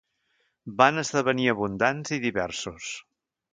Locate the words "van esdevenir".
0.79-1.45